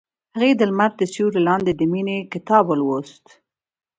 [0.35, 3.25] هغې د لمر تر سیوري لاندې د مینې کتاب ولوست.